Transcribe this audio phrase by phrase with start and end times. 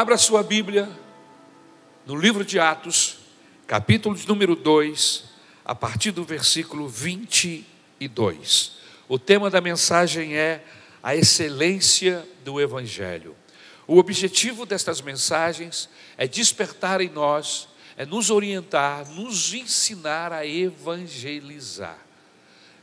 [0.00, 0.88] Abra sua Bíblia
[2.06, 3.18] no livro de Atos,
[3.66, 5.24] capítulo de número 2,
[5.62, 8.78] a partir do versículo 22.
[9.06, 10.64] O tema da mensagem é
[11.02, 13.36] a excelência do Evangelho.
[13.86, 15.86] O objetivo destas mensagens
[16.16, 21.98] é despertar em nós, é nos orientar, nos ensinar a evangelizar.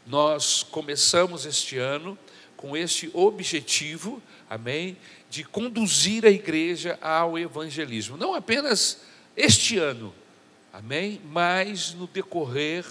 [0.05, 2.15] Nós começamos este ano
[2.55, 4.97] com este objetivo, amém,
[5.29, 8.17] de conduzir a igreja ao evangelismo.
[8.17, 9.01] Não apenas
[9.35, 10.13] este ano,
[10.71, 12.85] amém, mas no decorrer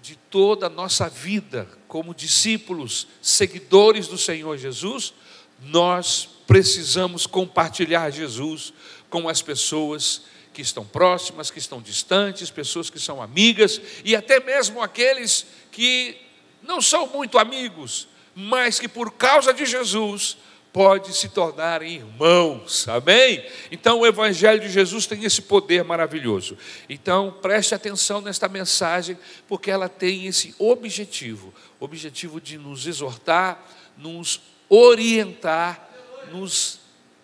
[0.00, 5.14] de toda a nossa vida como discípulos, seguidores do Senhor Jesus,
[5.62, 8.72] nós precisamos compartilhar Jesus
[9.08, 14.38] com as pessoas que estão próximas, que estão distantes, pessoas que são amigas e até
[14.40, 16.16] mesmo aqueles que
[16.62, 20.36] não são muito amigos, mas que por causa de Jesus
[20.74, 23.46] pode se tornar irmãos, amém?
[23.70, 26.58] Então o Evangelho de Jesus tem esse poder maravilhoso.
[26.88, 29.16] Então preste atenção nesta mensagem,
[29.46, 33.64] porque ela tem esse objetivo objetivo de nos exortar,
[33.96, 35.88] nos orientar,
[36.32, 36.80] nos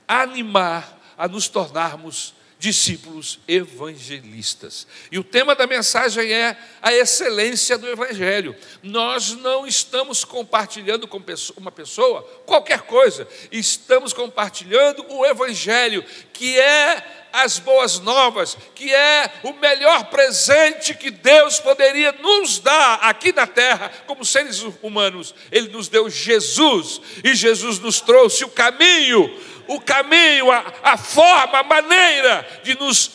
[0.07, 4.87] animar a nos tornarmos discípulos evangelistas.
[5.11, 8.55] E o tema da mensagem é a excelência do Evangelho.
[8.83, 11.23] Nós não estamos compartilhando com
[11.57, 16.05] uma pessoa qualquer coisa, estamos compartilhando o Evangelho,
[16.41, 22.95] que é as boas novas, que é o melhor presente que Deus poderia nos dar
[23.03, 25.35] aqui na terra, como seres humanos.
[25.53, 31.59] Ele nos deu Jesus, e Jesus nos trouxe o caminho o caminho, a, a forma,
[31.59, 33.13] a maneira de nos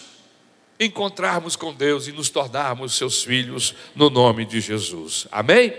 [0.80, 5.28] encontrarmos com Deus e nos tornarmos seus filhos no nome de Jesus.
[5.32, 5.74] Amém?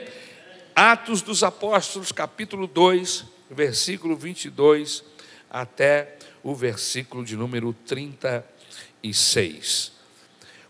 [0.74, 5.02] Atos dos Apóstolos, capítulo 2, versículo 22
[5.50, 6.16] até
[6.47, 9.91] o versículo de número 36.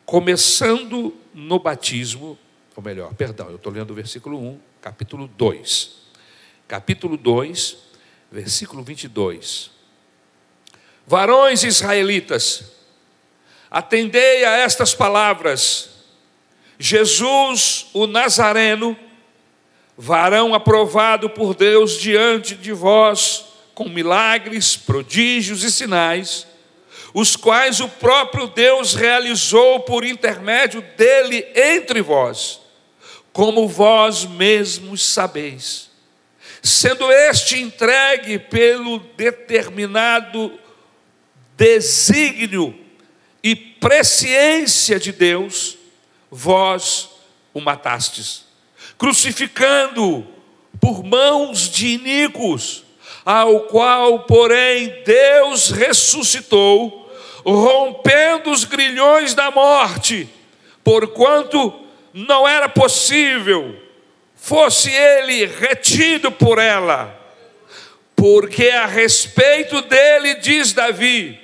[0.07, 2.39] Começando no batismo,
[2.75, 5.97] ou melhor, perdão, eu estou lendo o versículo 1, capítulo 2.
[6.67, 7.77] Capítulo 2,
[8.33, 9.71] versículo 22.
[11.07, 12.73] Varões israelitas,
[13.71, 15.91] atendei a estas palavras.
[16.79, 18.99] Jesus, o Nazareno,
[19.95, 23.46] varão aprovado por Deus diante de vós,
[23.77, 26.47] com milagres, prodígios e sinais,
[27.13, 32.59] os quais o próprio Deus realizou por intermédio dele entre vós,
[33.35, 35.91] como vós mesmos sabeis.
[36.63, 40.59] Sendo este entregue pelo determinado
[41.55, 42.75] desígnio
[43.43, 45.77] e presciência de Deus,
[46.31, 47.11] vós
[47.53, 48.47] o matastes,
[48.97, 50.27] crucificando
[50.81, 52.86] por mãos de iníquos,
[53.27, 57.13] ao qual, porém, Deus ressuscitou,
[57.45, 60.27] rompendo os grilhões da morte,
[60.83, 61.75] porquanto
[62.15, 63.85] não era possível
[64.47, 67.21] fosse ele retido por ela,
[68.15, 71.37] porque a respeito dele diz Davi: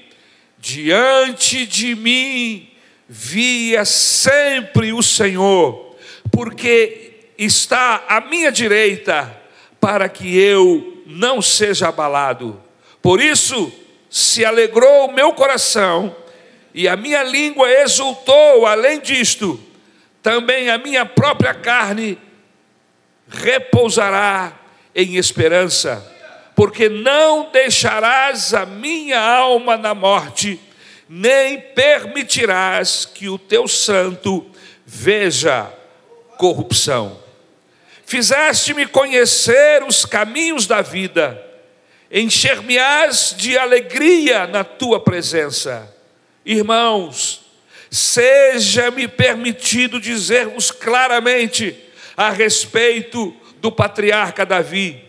[0.57, 2.71] Diante de mim
[3.09, 5.97] via sempre o Senhor,
[6.31, 9.37] porque está à minha direita,
[9.81, 12.61] para que eu não seja abalado.
[13.01, 13.73] Por isso
[14.11, 16.15] se alegrou o meu coração,
[16.75, 19.61] e a minha língua exultou, além disto,
[20.23, 22.19] também a minha própria carne
[23.29, 24.59] repousará
[24.95, 26.13] em esperança
[26.55, 30.61] porque não deixarás a minha alma na morte,
[31.09, 34.47] nem permitirás que o teu santo
[34.85, 35.71] veja
[36.37, 37.22] corrupção.
[38.13, 41.43] Fizeste-me conhecer os caminhos da vida,
[42.11, 45.91] encher-me-ás de alegria na tua presença.
[46.45, 47.43] Irmãos,
[47.91, 51.75] seja-me permitido dizer-vos claramente
[52.15, 55.03] a respeito do patriarca Davi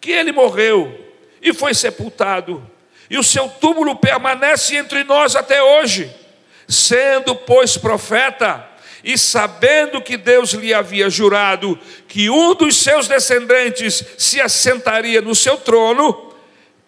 [0.00, 0.98] que ele morreu
[1.42, 2.66] e foi sepultado,
[3.10, 6.10] e o seu túmulo permanece entre nós até hoje.
[6.66, 8.66] Sendo, pois, profeta,
[9.02, 15.34] e sabendo que Deus lhe havia jurado que um dos seus descendentes se assentaria no
[15.34, 16.34] seu trono,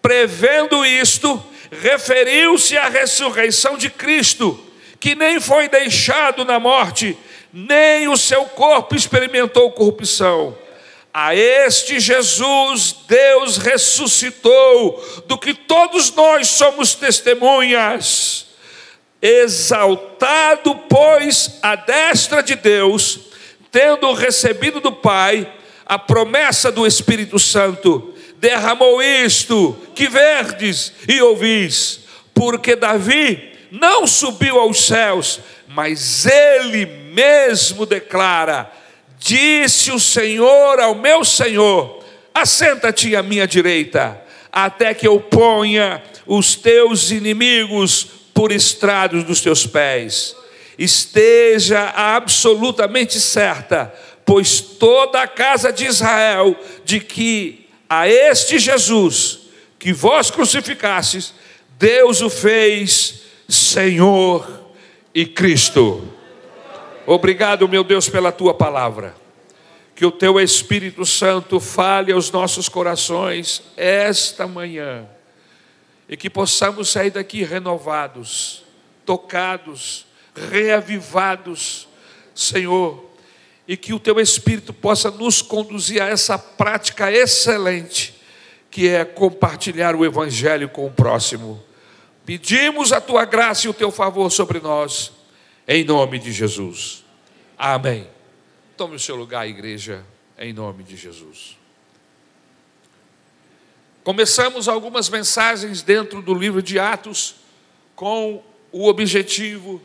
[0.01, 4.63] prevendo isto, referiu-se à ressurreição de Cristo,
[5.01, 7.17] que nem foi deixado na morte,
[7.53, 10.57] nem o seu corpo experimentou corrupção.
[11.15, 18.52] A este Jesus Deus ressuscitou, do que todos nós somos testemunhas.
[19.23, 23.21] Exaltado, pois, a destra de Deus,
[23.71, 25.51] tendo recebido do Pai
[25.87, 32.01] a promessa do Espírito Santo, derramou isto que verdes e ouvis,
[32.35, 35.39] porque Davi não subiu aos céus,
[35.69, 38.71] mas ele mesmo declara:
[39.19, 42.03] Disse o Senhor ao meu Senhor:
[42.35, 44.21] Assenta-te à minha direita,
[44.51, 50.37] até que eu ponha os teus inimigos por estrados dos teus pés.
[50.79, 53.93] Esteja absolutamente certa,
[54.25, 59.41] pois toda a casa de Israel, de que a este Jesus,
[59.79, 61.35] que vós crucificastes,
[61.79, 64.49] Deus o fez Senhor
[65.15, 66.09] e Cristo.
[67.07, 69.15] Obrigado, meu Deus, pela tua palavra.
[69.95, 75.07] Que o teu Espírito Santo fale aos nossos corações esta manhã
[76.13, 78.65] e que possamos sair daqui renovados,
[79.07, 80.05] tocados,
[80.51, 81.89] reavivados,
[82.35, 83.03] Senhor,
[83.67, 88.15] e que o teu Espírito possa nos conduzir a essa prática excelente,
[88.71, 91.65] que é compartilhar o Evangelho com o próximo.
[92.27, 95.13] Pedimos a tua graça e o teu favor sobre nós,
[95.67, 97.07] em nome de Jesus.
[97.57, 98.07] Amém.
[98.77, 100.05] Tome o seu lugar, igreja,
[100.39, 101.62] em nome de Jesus.
[104.05, 107.37] Começamos algumas mensagens dentro do livro de Atos
[107.95, 109.81] com o objetivo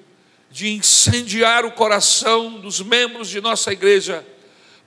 [0.49, 4.25] de incendiar o coração dos membros de nossa igreja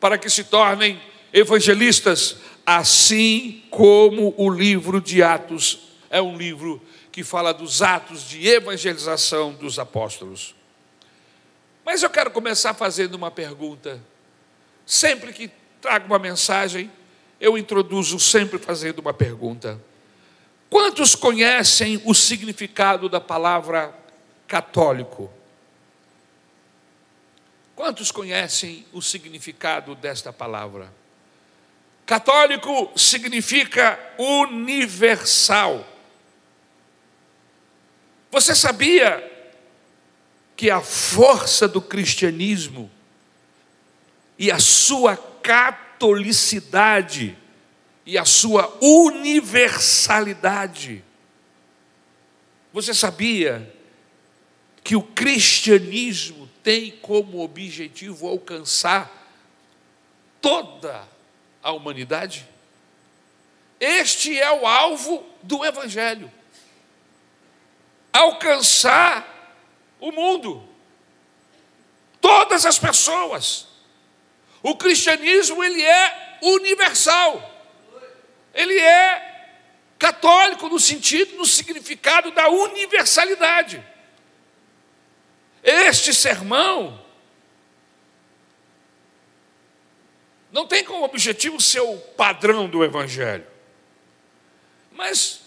[0.01, 1.01] para que se tornem
[1.33, 6.83] evangelistas, assim como o livro de Atos é um livro
[7.13, 10.57] que fala dos atos de evangelização dos apóstolos.
[11.85, 14.01] Mas eu quero começar fazendo uma pergunta.
[14.85, 15.51] Sempre que
[15.81, 16.91] trago uma mensagem,
[17.41, 19.81] eu introduzo sempre fazendo uma pergunta.
[20.69, 23.95] Quantos conhecem o significado da palavra
[24.47, 25.33] católico?
[27.75, 30.93] Quantos conhecem o significado desta palavra?
[32.05, 35.87] Católico significa universal.
[38.31, 39.29] Você sabia
[40.55, 42.91] que a força do cristianismo
[44.39, 45.17] e a sua
[46.01, 47.37] catolicidade
[48.07, 51.05] e a sua universalidade.
[52.73, 53.71] Você sabia
[54.83, 59.29] que o cristianismo tem como objetivo alcançar
[60.41, 61.07] toda
[61.63, 62.49] a humanidade?
[63.79, 66.33] Este é o alvo do Evangelho
[68.13, 69.55] alcançar
[70.01, 70.65] o mundo,
[72.21, 73.70] todas as pessoas.
[74.63, 77.49] O cristianismo ele é universal.
[78.55, 79.49] Ele é
[79.99, 83.85] católico no sentido, no significado da universalidade.
[85.63, 87.05] Este sermão
[90.51, 93.47] não tem como objetivo ser o padrão do evangelho.
[94.93, 95.41] Mas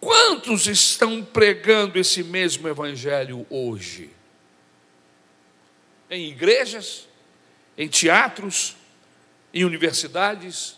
[0.00, 4.10] Quantos estão pregando esse mesmo evangelho hoje?
[6.08, 7.07] Em igrejas,
[7.78, 8.76] em teatros,
[9.54, 10.76] em universidades,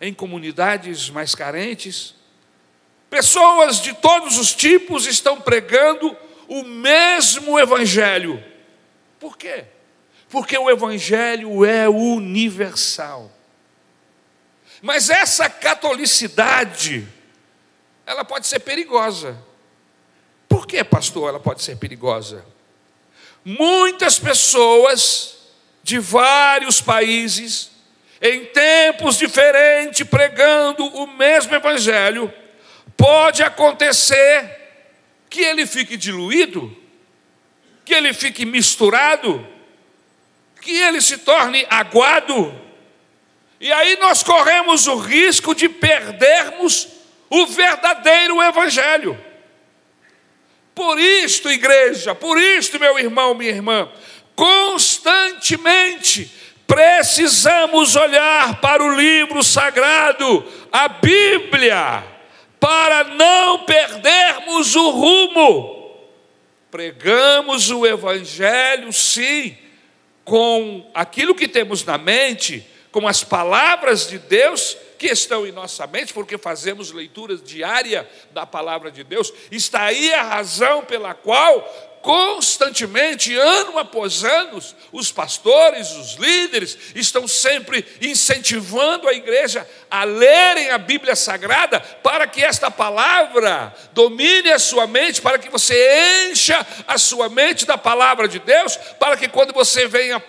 [0.00, 2.16] em comunidades mais carentes.
[3.08, 6.14] Pessoas de todos os tipos estão pregando
[6.48, 8.42] o mesmo evangelho.
[9.20, 9.64] Por quê?
[10.28, 13.30] Porque o evangelho é universal.
[14.82, 17.06] Mas essa catolicidade,
[18.04, 19.40] ela pode ser perigosa.
[20.48, 22.44] Por que, pastor, ela pode ser perigosa?
[23.44, 25.33] Muitas pessoas
[25.84, 27.70] de vários países,
[28.20, 32.32] em tempos diferentes, pregando o mesmo evangelho,
[32.96, 34.50] pode acontecer
[35.28, 36.74] que ele fique diluído,
[37.84, 39.46] que ele fique misturado,
[40.58, 42.58] que ele se torne aguado,
[43.60, 46.88] e aí nós corremos o risco de perdermos
[47.28, 49.22] o verdadeiro Evangelho.
[50.74, 53.90] Por isto, igreja, por isto, meu irmão, minha irmã,
[54.34, 56.30] constantemente
[56.66, 62.02] precisamos olhar para o livro sagrado, a Bíblia,
[62.58, 65.84] para não perdermos o rumo.
[66.70, 69.56] Pregamos o Evangelho, sim,
[70.24, 75.86] com aquilo que temos na mente, com as palavras de Deus, que estão em nossa
[75.86, 79.32] mente, porque fazemos leituras diária da palavra de Deus.
[79.50, 87.26] Está aí a razão pela qual constantemente, ano após ano, os pastores, os líderes, estão
[87.26, 94.58] sempre incentivando a igreja a lerem a Bíblia Sagrada para que esta palavra domine a
[94.58, 99.26] sua mente, para que você encha a sua mente da palavra de Deus, para que
[99.26, 100.22] quando você venha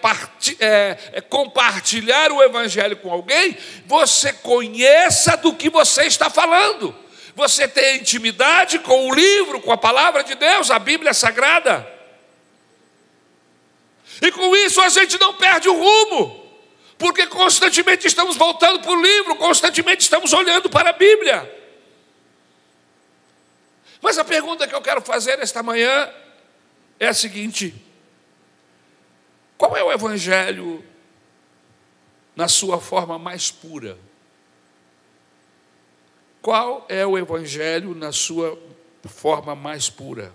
[0.61, 7.04] é, é, compartilhar o Evangelho com alguém, você conheça do que você está falando
[7.35, 11.85] você ter intimidade com o livro, com a palavra de Deus, a Bíblia Sagrada.
[14.21, 16.49] E com isso a gente não perde o rumo,
[16.97, 21.51] porque constantemente estamos voltando para o livro, constantemente estamos olhando para a Bíblia.
[24.01, 26.09] Mas a pergunta que eu quero fazer esta manhã
[26.97, 27.75] é a seguinte:
[29.57, 30.85] qual é o Evangelho
[32.33, 33.97] na sua forma mais pura?
[36.45, 38.55] Qual é o Evangelho na sua
[39.03, 40.31] forma mais pura?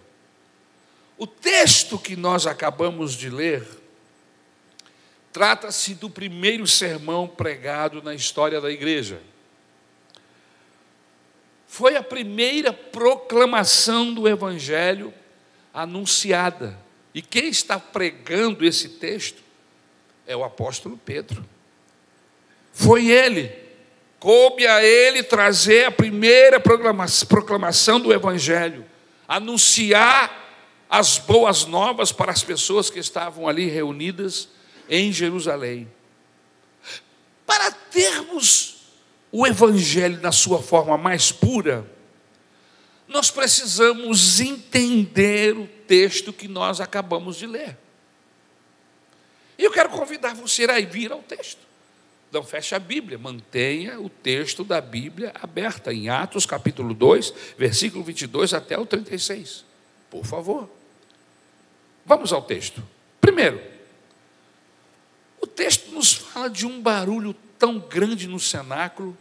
[1.16, 3.64] O texto que nós acabamos de ler
[5.32, 9.22] trata-se do primeiro sermão pregado na história da igreja.
[11.68, 15.14] Foi a primeira proclamação do Evangelho
[15.72, 16.76] anunciada.
[17.14, 19.40] E quem está pregando esse texto
[20.26, 21.44] é o apóstolo Pedro.
[22.72, 23.69] Foi ele,
[24.20, 28.84] coube a ele trazer a primeira proclamação do Evangelho,
[29.26, 30.38] anunciar
[30.90, 34.50] as boas novas para as pessoas que estavam ali reunidas
[34.88, 35.90] em Jerusalém.
[37.46, 38.76] Para termos
[39.32, 41.90] o Evangelho na sua forma mais pura,
[43.08, 47.76] nós precisamos entender o texto que nós acabamos de ler.
[49.56, 51.69] E eu quero convidar você a vir ao texto.
[52.32, 58.04] Não feche a Bíblia, mantenha o texto da Bíblia aberta em Atos capítulo 2, versículo
[58.04, 59.64] 22 até o 36.
[60.08, 60.70] Por favor.
[62.06, 62.82] Vamos ao texto.
[63.20, 63.60] Primeiro,
[65.40, 69.16] o texto nos fala de um barulho tão grande no cenáculo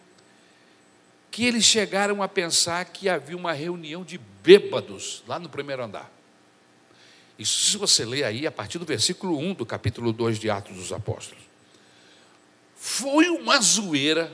[1.32, 6.12] que eles chegaram a pensar que havia uma reunião de bêbados lá no primeiro andar.
[7.38, 10.76] Isso se você ler aí a partir do versículo 1 do capítulo 2 de Atos
[10.76, 11.49] dos Apóstolos.
[12.80, 14.32] Foi uma zoeira,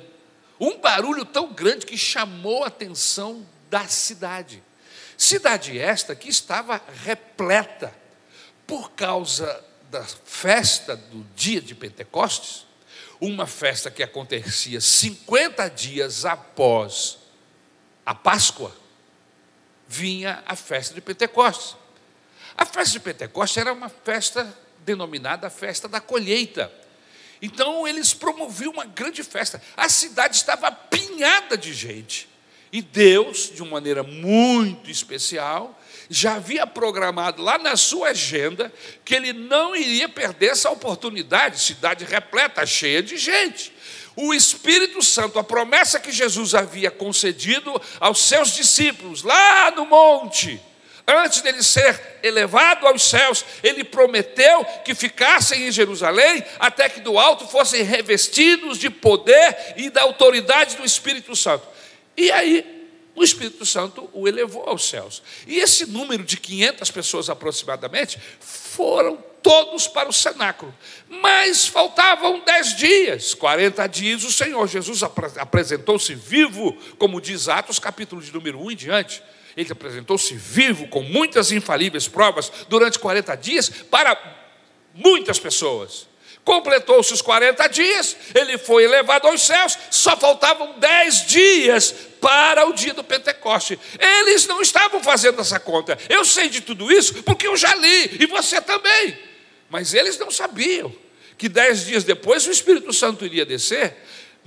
[0.60, 4.64] um barulho tão grande que chamou a atenção da cidade.
[5.18, 7.92] Cidade esta que estava repleta
[8.68, 12.68] por causa da festa do dia de Pentecostes,
[13.20, 17.18] uma festa que acontecia 50 dias após
[18.06, 18.76] a Páscoa,
[19.88, 21.76] vinha a festa de Pentecostes.
[22.56, 26.72] A festa de Pentecostes era uma festa denominada festa da colheita.
[27.46, 29.62] Então eles promoviam uma grande festa.
[29.78, 32.28] A cidade estava apinhada de gente.
[32.72, 38.74] E Deus, de uma maneira muito especial, já havia programado lá na sua agenda
[39.06, 43.72] que ele não iria perder essa oportunidade, cidade repleta, cheia de gente.
[44.16, 50.60] O Espírito Santo, a promessa que Jesus havia concedido aos seus discípulos lá no monte,
[51.08, 57.20] antes dele ser elevado aos céus, ele prometeu que ficassem em Jerusalém até que do
[57.20, 61.68] alto fossem revestidos de poder e da autoridade do Espírito Santo.
[62.18, 62.76] E aí
[63.16, 65.24] o Espírito Santo o elevou aos céus.
[65.48, 70.76] E esse número de 500 pessoas aproximadamente foram todos para o cenáculo.
[71.08, 78.22] Mas faltavam dez dias, 40 dias, o Senhor Jesus apresentou-se vivo, como diz Atos, capítulo
[78.22, 79.24] de número 1 em diante.
[79.56, 84.18] Ele apresentou-se vivo, com muitas infalíveis provas, durante 40 dias, para
[84.94, 86.08] muitas pessoas.
[86.44, 92.74] Completou-se os 40 dias, ele foi elevado aos céus, só faltavam 10 dias para o
[92.74, 93.80] dia do Pentecoste.
[94.00, 95.98] Eles não estavam fazendo essa conta.
[96.08, 99.18] Eu sei de tudo isso porque eu já li, e você também.
[99.70, 100.94] Mas eles não sabiam
[101.38, 103.98] que dez dias depois o Espírito Santo iria descer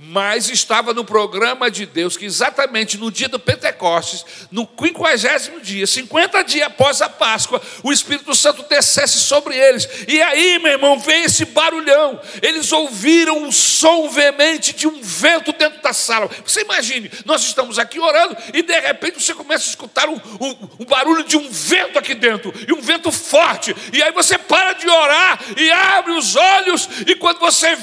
[0.01, 5.85] mas estava no programa de Deus que exatamente no dia do Pentecostes, no quinquagésimo dia,
[5.85, 9.89] 50 dias após a Páscoa, o Espírito Santo descesse sobre eles.
[10.07, 12.19] E aí, meu irmão, vem esse barulhão.
[12.41, 16.29] Eles ouviram o som veemente de um vento dentro da sala.
[16.45, 20.69] Você imagine, nós estamos aqui orando e de repente você começa a escutar um, um,
[20.79, 23.75] um barulho de um vento aqui dentro, e um vento forte.
[23.91, 27.77] E aí você para de orar e abre os olhos, e quando você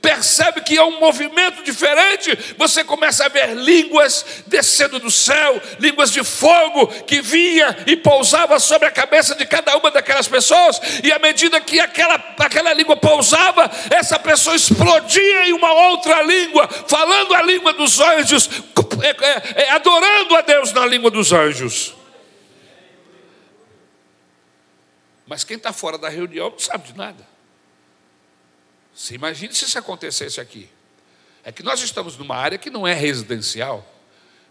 [0.00, 6.10] percebe que é um movimento diferente, você começa a ver línguas descendo do céu, línguas
[6.10, 11.12] de fogo que vinha e pousava sobre a cabeça de cada uma daquelas pessoas, e
[11.12, 17.34] à medida que aquela, aquela língua pousava, essa pessoa explodia em uma outra língua, falando
[17.34, 18.48] a língua dos anjos,
[19.02, 21.94] é, é, é, adorando a Deus na língua dos anjos.
[25.26, 27.37] Mas quem está fora da reunião não sabe de nada.
[28.98, 30.68] Você imagine se isso acontecesse aqui.
[31.44, 33.86] É que nós estamos numa área que não é residencial.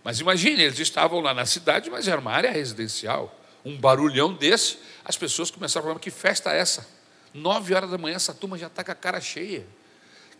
[0.05, 3.37] Mas imagine, eles estavam lá na cidade, mas era uma área residencial.
[3.65, 6.87] Um barulhão desse, as pessoas começaram a falar: que festa é essa?
[7.33, 9.67] Nove horas da manhã, essa turma já está com a cara cheia.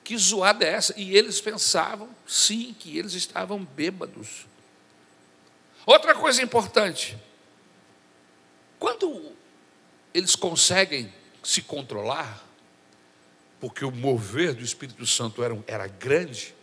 [0.06, 0.94] Que zoada é essa?
[0.96, 4.48] E eles pensavam, sim, que eles estavam bêbados.
[5.86, 7.18] Outra coisa importante:
[8.80, 9.34] quando
[10.14, 12.47] eles conseguem se controlar,
[13.60, 16.54] porque o mover do Espírito Santo era, era grande,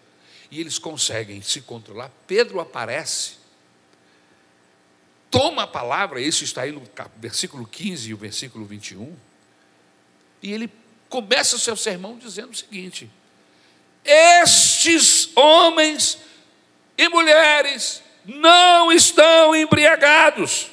[0.51, 3.35] e eles conseguem se controlar, Pedro aparece,
[5.31, 6.83] toma a palavra, isso está aí no
[7.17, 9.17] versículo 15 e o versículo 21,
[10.43, 10.71] e ele
[11.09, 13.11] começa o seu sermão dizendo o seguinte:
[14.05, 16.19] Estes homens
[16.97, 20.69] e mulheres não estão embriagados,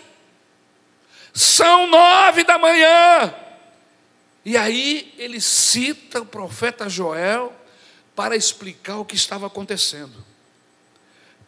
[1.34, 3.40] são nove da manhã.
[4.43, 7.53] E aí ele cita o profeta Joel
[8.15, 10.25] para explicar o que estava acontecendo.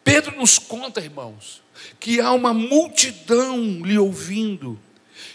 [0.03, 1.63] Pedro nos conta, irmãos,
[1.99, 4.79] que há uma multidão lhe ouvindo,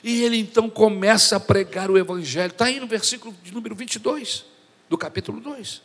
[0.05, 2.53] e ele então começa a pregar o Evangelho.
[2.53, 4.45] Está aí no versículo de número 22,
[4.89, 5.83] do capítulo 2.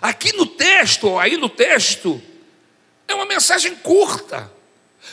[0.00, 2.22] Aqui no texto, aí no texto,
[3.08, 4.52] é uma mensagem curta,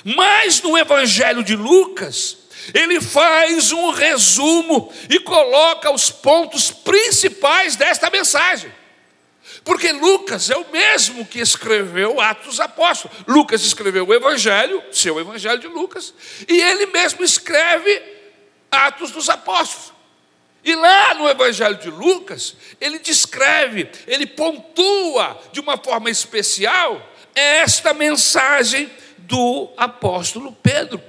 [0.04, 2.38] mas no Evangelho de Lucas,
[2.74, 8.72] ele faz um resumo e coloca os pontos principais desta mensagem.
[9.64, 13.18] Porque Lucas é o mesmo que escreveu Atos dos Apóstolos.
[13.28, 16.14] Lucas escreveu o Evangelho, seu Evangelho de Lucas,
[16.48, 18.02] e ele mesmo escreve
[18.72, 19.94] Atos dos Apóstolos.
[20.64, 27.94] E lá no Evangelho de Lucas, ele descreve, ele pontua de uma forma especial esta
[27.94, 31.00] mensagem do apóstolo Pedro,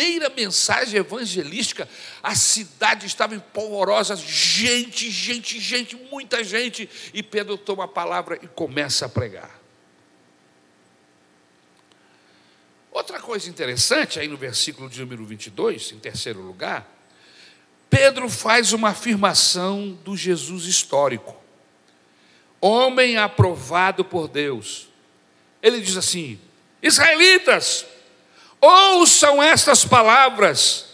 [0.00, 1.86] primeira mensagem evangelística,
[2.22, 8.48] a cidade estava empolvorosa, gente, gente, gente, muita gente, e Pedro toma a palavra e
[8.48, 9.60] começa a pregar.
[12.90, 16.90] Outra coisa interessante, aí no versículo de número 22, em terceiro lugar,
[17.90, 21.38] Pedro faz uma afirmação do Jesus histórico,
[22.58, 24.88] homem aprovado por Deus.
[25.62, 26.40] Ele diz assim:
[26.82, 27.84] Israelitas,
[28.60, 30.86] ouçam estas palavras.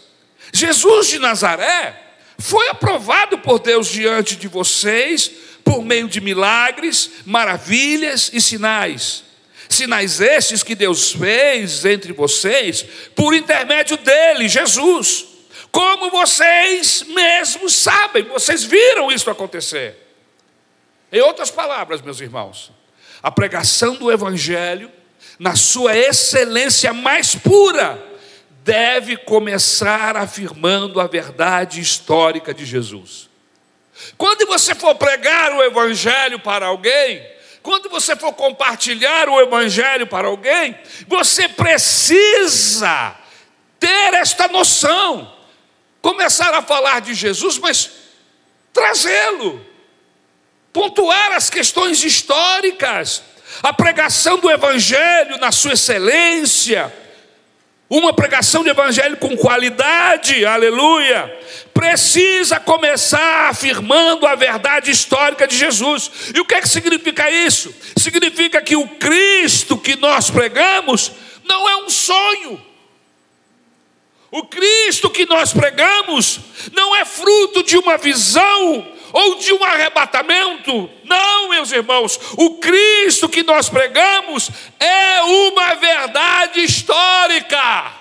[0.53, 2.03] Jesus de Nazaré
[2.37, 5.31] foi aprovado por Deus diante de vocês
[5.63, 9.23] por meio de milagres, maravilhas e sinais.
[9.67, 15.25] Sinais estes que Deus fez entre vocês por intermédio dele, Jesus.
[15.69, 20.07] Como vocês mesmos sabem, vocês viram isso acontecer.
[21.11, 22.71] Em outras palavras, meus irmãos,
[23.21, 24.91] a pregação do Evangelho
[25.39, 28.03] na sua excelência mais pura,
[28.63, 33.29] deve começar afirmando a verdade histórica de Jesus.
[34.17, 37.25] Quando você for pregar o Evangelho para alguém,
[37.63, 43.15] quando você for compartilhar o Evangelho para alguém, você precisa
[43.79, 45.33] ter esta noção,
[46.01, 47.89] começar a falar de Jesus, mas
[48.71, 49.65] trazê-lo,
[50.71, 53.23] pontuar as questões históricas,
[53.63, 56.93] a pregação do Evangelho na sua excelência,
[57.89, 61.33] uma pregação de Evangelho com qualidade, aleluia,
[61.73, 66.11] precisa começar afirmando a verdade histórica de Jesus.
[66.35, 67.73] E o que é que significa isso?
[67.97, 71.13] Significa que o Cristo que nós pregamos
[71.45, 72.61] não é um sonho.
[74.29, 76.41] O Cristo que nós pregamos
[76.73, 80.89] não é fruto de uma visão ou de um arrebatamento.
[81.03, 87.91] Não, meus irmãos, o Cristo que nós pregamos é uma verdade histórica.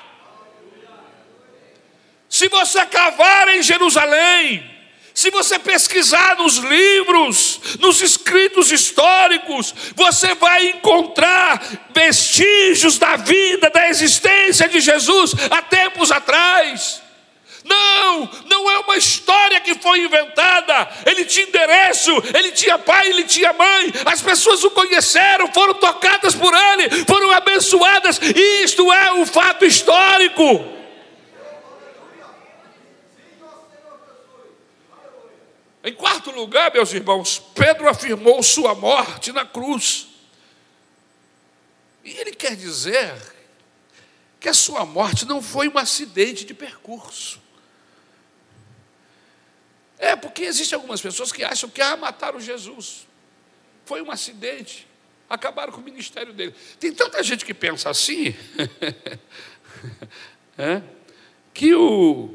[2.29, 4.77] Se você cavar em Jerusalém,
[5.16, 13.88] se você pesquisar nos livros, nos escritos históricos, você vai encontrar vestígios da vida, da
[13.88, 17.01] existência de Jesus há tempos atrás.
[17.67, 20.89] Não, não é uma história que foi inventada.
[21.05, 23.93] Ele tinha endereço, ele tinha pai, ele tinha mãe.
[24.05, 28.21] As pessoas o conheceram, foram tocadas por ele, foram abençoadas.
[28.63, 30.77] Isto é um fato histórico.
[35.83, 40.09] Em quarto lugar, meus irmãos, Pedro afirmou sua morte na cruz.
[42.05, 43.13] E ele quer dizer
[44.41, 47.46] que a sua morte não foi um acidente de percurso.
[49.99, 53.07] É, porque existem algumas pessoas que acham que ah, mataram Jesus.
[53.85, 54.87] Foi um acidente.
[55.29, 56.55] Acabaram com o ministério dele.
[56.79, 58.35] Tem tanta gente que pensa assim,
[60.57, 60.83] é,
[61.53, 62.35] que o,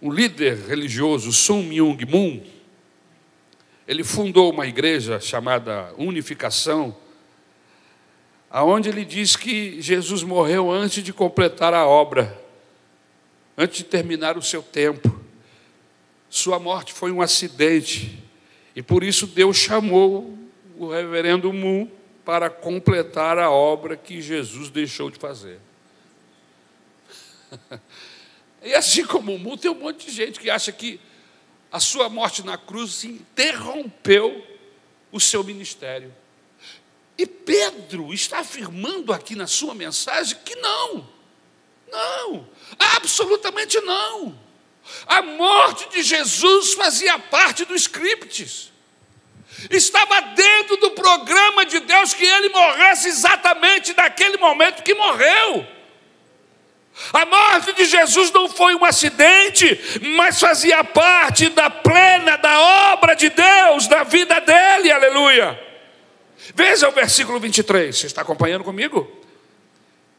[0.00, 2.40] o líder religioso Sun Myung Moon,
[3.86, 6.96] ele fundou uma igreja chamada Unificação,
[8.50, 12.40] aonde ele diz que Jesus morreu antes de completar a obra,
[13.56, 15.17] antes de terminar o seu tempo.
[16.30, 18.22] Sua morte foi um acidente.
[18.74, 20.38] E por isso Deus chamou
[20.76, 21.90] o reverendo Mu
[22.24, 25.58] para completar a obra que Jesus deixou de fazer.
[28.60, 31.00] E assim como o mundo, tem um monte de gente que acha que
[31.70, 34.44] a sua morte na cruz interrompeu
[35.12, 36.12] o seu ministério.
[37.16, 41.08] E Pedro está afirmando aqui na sua mensagem que não,
[41.90, 44.38] não, absolutamente não.
[45.06, 48.72] A morte de Jesus fazia parte do script.
[49.70, 55.66] Estava dentro do programa de Deus que ele morresse exatamente naquele momento que morreu.
[57.12, 59.80] A morte de Jesus não foi um acidente,
[60.16, 62.60] mas fazia parte da plena da
[62.92, 65.58] obra de Deus na vida dele, aleluia.
[66.54, 69.17] Veja o versículo 23, você está acompanhando comigo?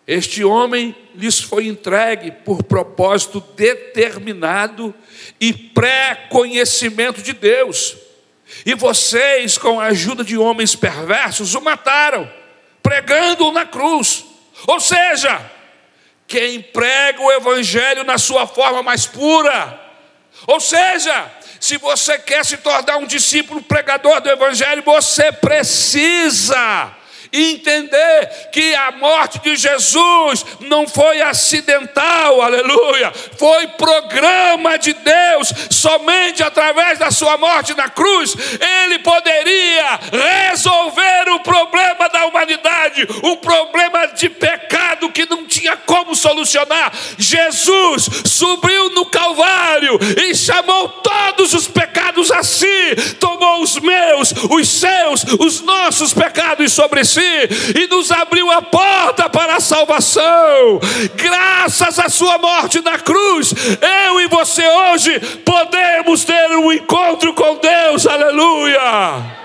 [0.10, 4.92] Este homem lhes foi entregue por propósito determinado
[5.40, 7.96] e pré-conhecimento de Deus.
[8.66, 12.28] E vocês, com a ajuda de homens perversos, o mataram,
[12.82, 14.26] pregando-o na cruz.
[14.66, 15.40] Ou seja,
[16.28, 19.80] quem prega o Evangelho na sua forma mais pura.
[20.48, 26.98] Ou seja, se você quer se tornar um discípulo pregador do Evangelho, você precisa
[27.32, 36.44] entender que a morte de Jesus não foi acidental, aleluia, foi programa de Deus, somente
[36.44, 38.36] através da sua morte na cruz,
[38.84, 40.00] ele poderia
[40.50, 46.92] resolver o problema da humanidade, um problema de pecado que não tinha como solucionar.
[47.18, 54.68] Jesus subiu no Calvário e chamou todos os pecados a si, tomou os meus, os
[54.68, 57.19] seus, os nossos pecados sobre si
[57.76, 60.80] e nos abriu a porta para a salvação.
[61.16, 63.54] Graças à sua morte na cruz,
[64.08, 68.08] eu e você hoje podemos ter um encontro com Deus.
[68.08, 69.40] Aleluia!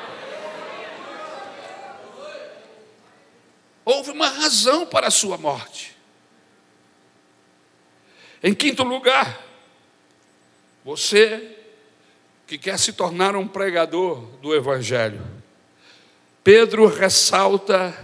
[3.84, 5.94] Houve uma razão para a sua morte.
[8.42, 9.40] Em quinto lugar,
[10.84, 11.56] você
[12.46, 15.20] que quer se tornar um pregador do Evangelho,
[16.44, 17.98] Pedro ressalta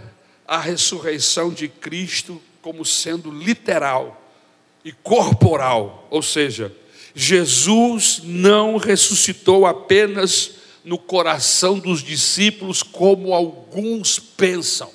[0.48, 4.16] a ressurreição de Cristo como sendo literal
[4.82, 6.74] e corporal, ou seja,
[7.14, 14.90] Jesus não ressuscitou apenas no coração dos discípulos, como alguns pensam.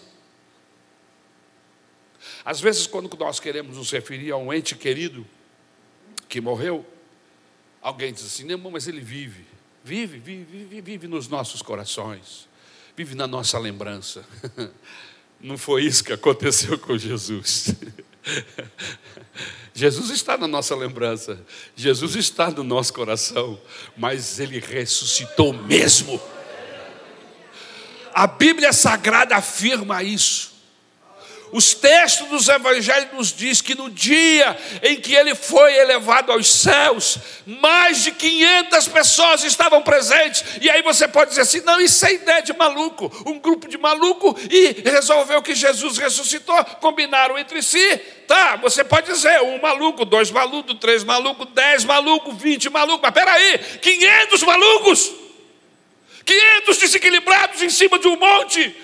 [2.44, 5.26] Às vezes, quando nós queremos nos referir a um ente querido
[6.28, 6.84] que morreu,
[7.80, 9.46] alguém diz assim: não, mas ele vive,
[9.84, 12.48] vive, vive, vive, vive nos nossos corações
[12.96, 14.24] vive na nossa lembrança.
[15.42, 17.76] Não foi isso que aconteceu com Jesus.
[19.74, 21.40] Jesus está na nossa lembrança,
[21.76, 23.60] Jesus está no nosso coração,
[23.98, 26.20] mas ele ressuscitou mesmo.
[28.14, 30.55] A Bíblia Sagrada afirma isso.
[31.56, 36.52] Os textos dos evangelhos nos diz que no dia em que ele foi elevado aos
[36.52, 40.44] céus, mais de 500 pessoas estavam presentes.
[40.60, 43.10] E aí você pode dizer assim: não, isso é ideia de maluco.
[43.26, 48.02] Um grupo de maluco e resolveu que Jesus ressuscitou, combinaram entre si.
[48.28, 53.00] Tá, você pode dizer um maluco, dois malucos, três malucos, dez malucos, vinte malucos.
[53.02, 55.10] Mas peraí, 500 malucos,
[56.26, 58.76] 500 desequilibrados em cima de um monte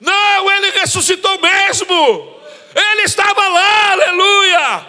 [0.00, 1.47] não, ele ressuscitou mesmo.
[1.84, 4.86] Ele estava lá, aleluia.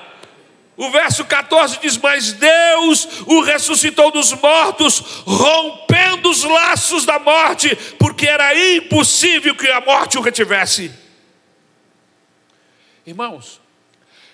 [0.78, 7.76] O verso 14 diz: Mas Deus o ressuscitou dos mortos, rompendo os laços da morte,
[7.98, 10.90] porque era impossível que a morte o retivesse.
[13.06, 13.60] Irmãos,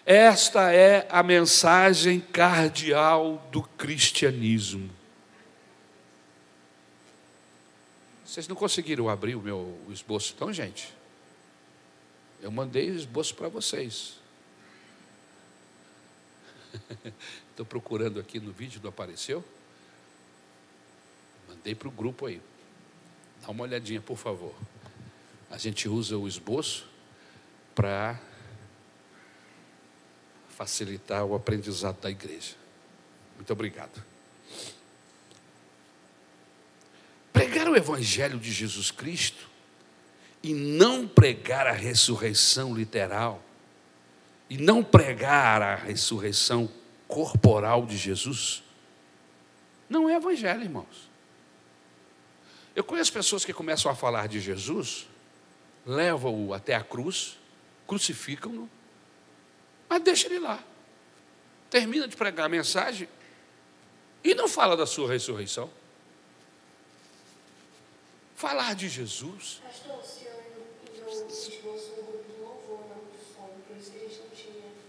[0.06, 4.92] esta é a mensagem cardial do cristianismo.
[8.24, 10.95] Vocês não conseguiram abrir o meu esboço, então, gente?
[12.46, 14.20] Eu mandei o esboço para vocês.
[17.50, 19.44] Estou procurando aqui no vídeo, não apareceu?
[21.50, 22.40] Mandei para o grupo aí.
[23.42, 24.54] Dá uma olhadinha, por favor.
[25.50, 26.88] A gente usa o esboço
[27.74, 28.22] para
[30.50, 32.54] facilitar o aprendizado da igreja.
[33.38, 34.06] Muito obrigado.
[37.34, 39.55] Pregar o Evangelho de Jesus Cristo
[40.46, 43.44] e não pregar a ressurreição literal,
[44.48, 46.70] e não pregar a ressurreição
[47.08, 48.62] corporal de Jesus,
[49.90, 51.10] não é Evangelho, irmãos.
[52.76, 55.08] Eu conheço pessoas que começam a falar de Jesus,
[55.84, 57.40] levam-o até a cruz,
[57.88, 58.70] crucificam-no,
[59.90, 60.64] mas deixa ele lá.
[61.72, 63.10] Termina de pregar a mensagem
[64.24, 65.72] e não fala da sua ressurreição.
[68.36, 69.60] Falar de Jesus.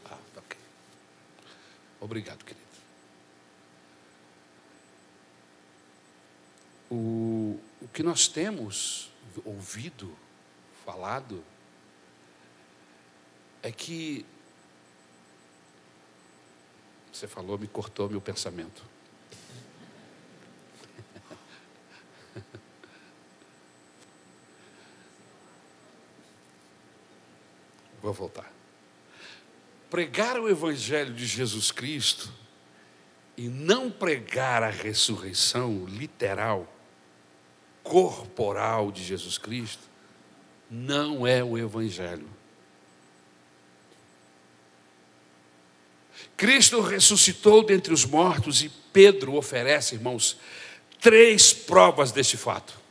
[0.05, 0.57] Ah, ok.
[2.01, 2.67] Obrigado, querido.
[6.91, 9.11] O, o que nós temos
[9.45, 10.17] ouvido,
[10.85, 11.43] falado,
[13.63, 14.25] é que.
[17.13, 18.83] Você falou, me cortou meu pensamento.
[28.07, 28.53] Vou voltar.
[29.91, 32.33] Pregar o Evangelho de Jesus Cristo
[33.37, 36.73] e não pregar a ressurreição literal,
[37.83, 39.83] corporal de Jesus Cristo,
[40.71, 42.29] não é o Evangelho.
[46.37, 50.37] Cristo ressuscitou dentre os mortos e Pedro oferece, irmãos,
[51.01, 52.86] três provas deste fato.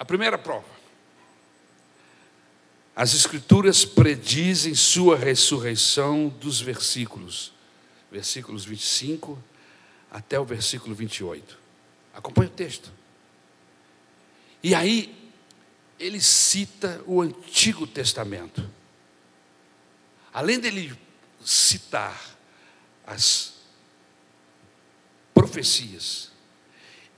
[0.00, 0.64] A primeira prova.
[2.96, 7.52] As Escrituras predizem sua ressurreição dos versículos,
[8.10, 9.38] versículos 25
[10.10, 11.58] até o versículo 28.
[12.14, 12.90] Acompanhe o texto.
[14.62, 15.14] E aí,
[15.98, 18.66] ele cita o Antigo Testamento.
[20.32, 20.98] Além dele
[21.44, 22.18] citar
[23.06, 23.52] as
[25.34, 26.30] profecias,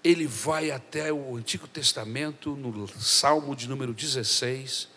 [0.05, 4.88] ele vai até o Antigo Testamento, no Salmo de número 16,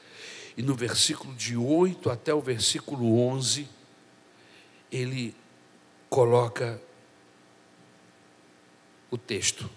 [0.58, 3.68] e no versículo de 8 até o versículo 11,
[4.92, 5.36] ele
[6.10, 6.82] coloca
[9.12, 9.70] o texto.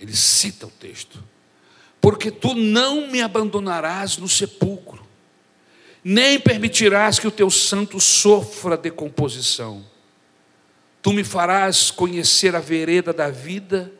[0.00, 1.22] Ele cita o texto.
[2.00, 5.04] Porque tu não me abandonarás no sepulcro,
[6.02, 9.84] nem permitirás que o teu santo sofra decomposição.
[11.04, 13.92] Tu me farás conhecer a vereda da vida,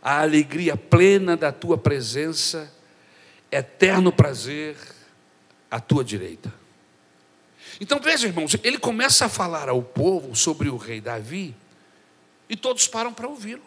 [0.00, 2.72] a alegria plena da tua presença,
[3.52, 4.74] eterno prazer
[5.70, 6.50] à tua direita.
[7.78, 11.54] Então veja, irmãos, ele começa a falar ao povo sobre o rei Davi
[12.48, 13.62] e todos param para ouvi-lo.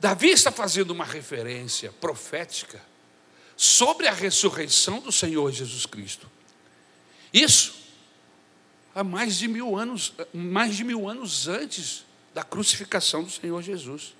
[0.00, 2.80] Davi está fazendo uma referência profética
[3.58, 6.30] sobre a ressurreição do Senhor Jesus Cristo.
[7.30, 7.79] Isso
[8.94, 14.14] há mais de mil anos, mais de mil anos antes da crucificação do Senhor Jesus.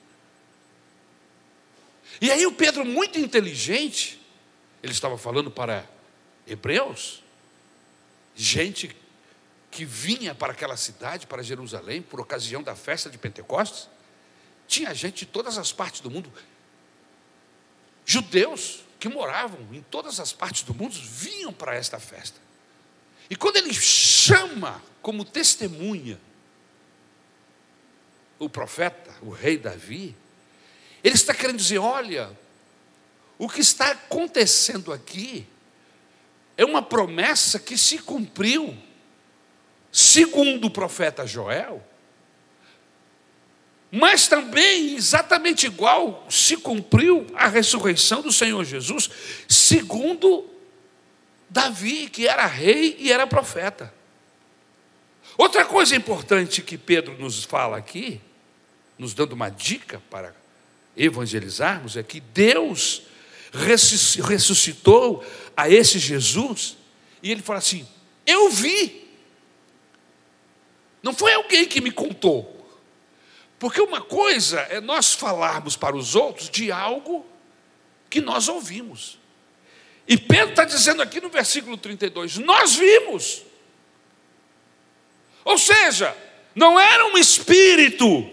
[2.20, 4.20] E aí o Pedro, muito inteligente,
[4.82, 5.84] ele estava falando para
[6.46, 7.22] hebreus,
[8.34, 8.96] gente
[9.70, 13.88] que vinha para aquela cidade, para Jerusalém, por ocasião da festa de Pentecostes,
[14.66, 16.32] tinha gente de todas as partes do mundo,
[18.04, 22.38] judeus que moravam em todas as partes do mundo, vinham para esta festa.
[23.30, 26.20] E quando ele chama como testemunha
[28.40, 30.16] o profeta, o rei Davi,
[31.04, 32.36] ele está querendo dizer: olha,
[33.38, 35.46] o que está acontecendo aqui
[36.56, 38.76] é uma promessa que se cumpriu,
[39.92, 41.86] segundo o profeta Joel,
[43.90, 49.10] mas também, exatamente igual, se cumpriu a ressurreição do Senhor Jesus,
[49.48, 50.48] segundo
[51.50, 53.92] Davi, que era rei e era profeta.
[55.36, 58.20] Outra coisa importante que Pedro nos fala aqui,
[58.96, 60.34] nos dando uma dica para
[60.96, 63.02] evangelizarmos, é que Deus
[63.52, 65.24] ressuscitou
[65.56, 66.76] a esse Jesus,
[67.22, 67.86] e ele fala assim:
[68.24, 69.08] Eu vi.
[71.02, 72.60] Não foi alguém que me contou.
[73.58, 77.26] Porque uma coisa é nós falarmos para os outros de algo
[78.08, 79.19] que nós ouvimos.
[80.10, 83.44] E Pedro está dizendo aqui no versículo 32: Nós vimos.
[85.44, 86.16] Ou seja,
[86.52, 88.28] não era um espírito,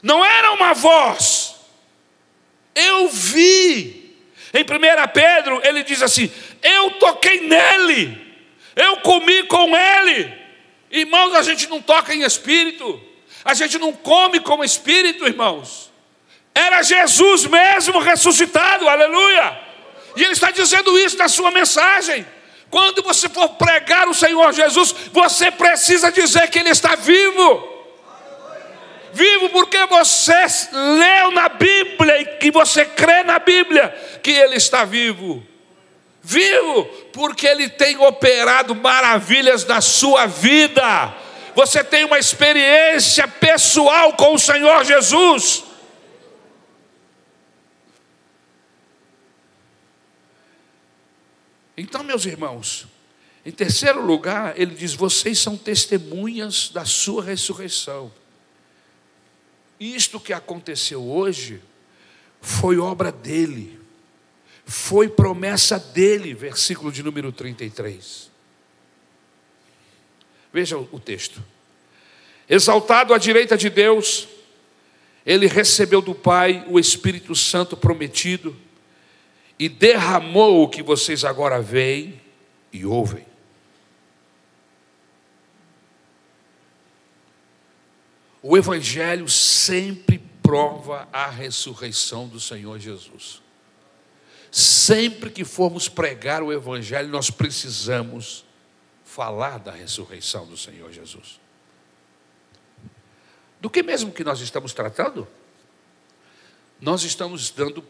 [0.00, 1.56] não era uma voz,
[2.72, 4.04] eu vi.
[4.54, 6.30] Em 1 Pedro, ele diz assim:
[6.62, 8.16] Eu toquei nele,
[8.76, 10.32] eu comi com ele.
[10.88, 13.02] Irmãos, a gente não toca em espírito,
[13.44, 15.92] a gente não come como espírito, irmãos.
[16.54, 19.60] Era Jesus mesmo ressuscitado, aleluia.
[20.16, 22.24] E ele está dizendo isso na sua mensagem.
[22.70, 27.72] Quando você for pregar o Senhor Jesus, você precisa dizer que Ele está vivo.
[29.12, 30.34] Vivo porque você
[30.72, 33.88] leu na Bíblia e que você crê na Bíblia
[34.20, 35.40] que Ele está vivo.
[36.20, 41.14] Vivo porque Ele tem operado maravilhas na sua vida.
[41.54, 45.62] Você tem uma experiência pessoal com o Senhor Jesus.
[51.76, 52.86] Então, meus irmãos,
[53.44, 58.12] em terceiro lugar, ele diz: vocês são testemunhas da sua ressurreição.
[59.78, 61.60] isto que aconteceu hoje
[62.40, 63.78] foi obra dele,
[64.64, 68.30] foi promessa dele, versículo de número 33.
[70.52, 71.42] Veja o texto.
[72.48, 74.28] Exaltado à direita de Deus,
[75.26, 78.56] ele recebeu do Pai o Espírito Santo prometido
[79.58, 82.20] e derramou o que vocês agora veem
[82.72, 83.24] e ouvem.
[88.42, 93.42] O Evangelho sempre prova a ressurreição do Senhor Jesus.
[94.50, 98.44] Sempre que formos pregar o Evangelho, nós precisamos
[99.02, 101.40] falar da ressurreição do Senhor Jesus.
[103.60, 105.26] Do que mesmo que nós estamos tratando?
[106.78, 107.82] Nós estamos dando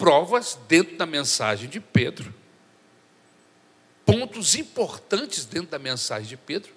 [0.00, 2.34] provas dentro da mensagem de Pedro,
[4.06, 6.72] pontos importantes dentro da mensagem de Pedro,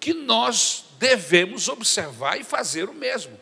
[0.00, 3.38] que nós devemos observar e fazer o mesmo.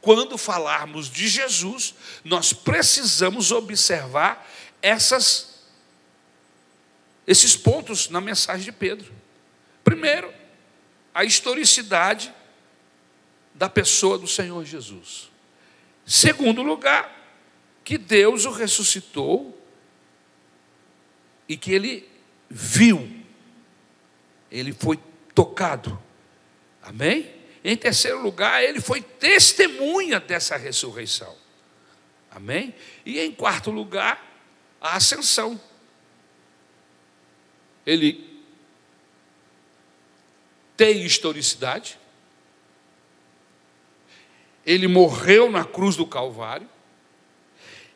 [0.00, 4.44] Quando falarmos de Jesus, nós precisamos observar
[4.82, 5.60] essas,
[7.28, 9.14] esses pontos na mensagem de Pedro.
[9.84, 10.34] Primeiro,
[11.14, 12.34] a historicidade
[13.54, 15.30] da pessoa do Senhor Jesus.
[16.04, 17.15] Segundo lugar,
[17.86, 19.56] que Deus o ressuscitou
[21.48, 22.10] e que ele
[22.50, 23.08] viu,
[24.50, 24.98] ele foi
[25.32, 25.96] tocado.
[26.82, 27.32] Amém?
[27.62, 31.32] Em terceiro lugar, ele foi testemunha dessa ressurreição.
[32.28, 32.74] Amém?
[33.04, 34.20] E em quarto lugar,
[34.80, 35.60] a ascensão.
[37.86, 38.42] Ele
[40.76, 42.00] tem historicidade.
[44.66, 46.68] Ele morreu na cruz do Calvário.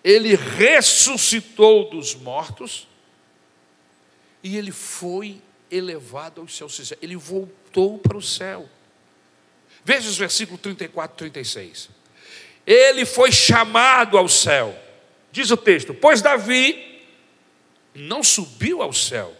[0.02, 2.88] Ele ressuscitou dos mortos.
[4.42, 6.92] E ele foi elevado aos céus.
[7.00, 8.68] Ele voltou para o céu.
[9.84, 11.88] Veja os versículos 34 e 36.
[12.66, 14.76] Ele foi chamado ao céu.
[15.32, 17.02] Diz o texto: Pois Davi
[17.94, 19.34] não subiu ao céu,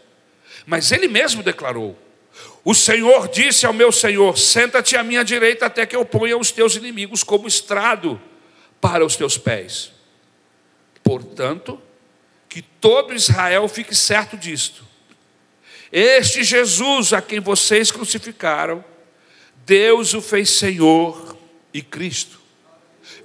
[0.66, 1.96] mas ele mesmo declarou:
[2.64, 6.51] O Senhor disse ao meu Senhor: Senta-te à minha direita até que eu ponha os
[6.51, 8.20] teus inimigos como estrado
[8.81, 9.92] para os teus pés.
[11.11, 11.83] Portanto,
[12.49, 14.85] que todo Israel fique certo disto.
[15.90, 18.85] Este Jesus a quem vocês crucificaram,
[19.66, 21.37] Deus o fez Senhor
[21.75, 22.40] e Cristo.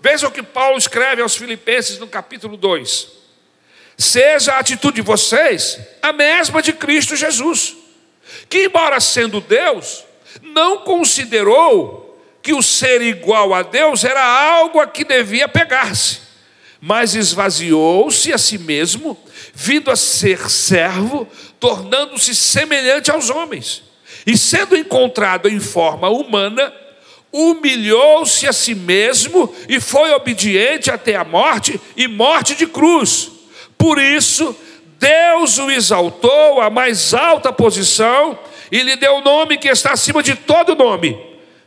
[0.02, 3.08] Veja o que Paulo escreve aos Filipenses no capítulo 2.
[3.96, 7.76] Seja a atitude de vocês a mesma de Cristo Jesus,
[8.50, 10.04] que, embora sendo Deus,
[10.42, 16.25] não considerou que o ser igual a Deus era algo a que devia pegar-se,
[16.86, 19.18] mas esvaziou-se a si mesmo,
[19.56, 21.28] vindo a ser servo,
[21.60, 23.82] tornando-se semelhante aos homens
[24.24, 26.72] e sendo encontrado em forma humana,
[27.32, 33.32] humilhou-se a si mesmo e foi obediente até a morte e morte de cruz.
[33.76, 34.56] Por isso,
[35.00, 38.38] Deus o exaltou à mais alta posição
[38.72, 41.18] e lhe deu o nome que está acima de todo nome,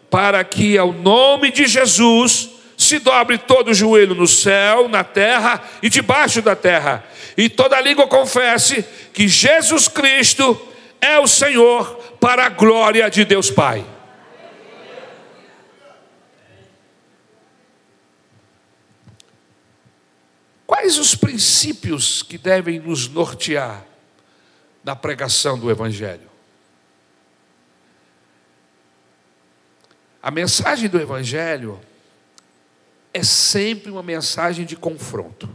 [0.08, 2.50] para que ao nome de Jesus
[2.88, 7.04] se dobre todo o joelho no céu, na terra e debaixo da terra,
[7.36, 10.58] e toda língua confesse que Jesus Cristo
[11.00, 11.86] é o Senhor
[12.18, 13.84] para a glória de Deus Pai.
[20.66, 23.84] Quais os princípios que devem nos nortear
[24.82, 26.28] na pregação do Evangelho?
[30.22, 31.80] A mensagem do Evangelho
[33.12, 35.48] é sempre uma mensagem de confronto.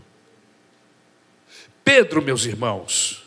[1.83, 3.23] Pedro, meus irmãos,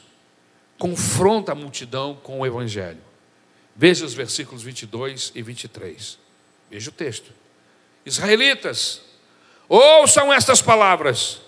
[0.78, 3.00] confronta a multidão com o Evangelho.
[3.74, 6.18] Veja os versículos 22 e 23.
[6.70, 7.32] Veja o texto.
[8.04, 9.02] Israelitas,
[9.68, 11.40] ouçam estas palavras.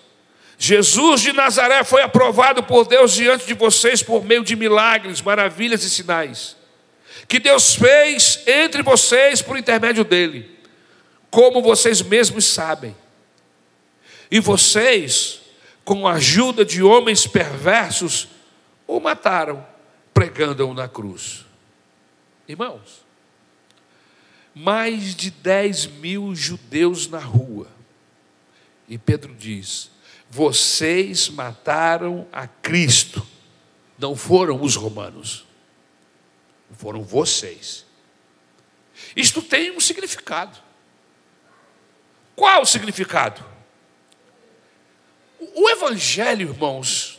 [0.59, 5.85] Jesus de Nazaré foi aprovado por Deus diante de vocês por meio de milagres, maravilhas
[5.85, 6.57] e sinais,
[7.29, 10.58] que Deus fez entre vocês por intermédio dele,
[11.31, 12.97] como vocês mesmos sabem.
[14.31, 15.41] E vocês,
[15.85, 18.29] com a ajuda de homens perversos,
[18.87, 19.67] o mataram,
[20.13, 21.45] pregando-o na cruz.
[22.47, 23.05] Irmãos,
[24.55, 27.69] mais de 10 mil judeus na rua.
[28.89, 29.91] E Pedro diz:
[30.31, 33.25] Vocês mataram a Cristo,
[33.99, 35.47] não foram os romanos,
[36.73, 37.87] foram vocês.
[39.15, 40.68] Isto tem um significado.
[42.39, 43.45] Qual o significado?
[45.57, 47.19] O Evangelho, irmãos,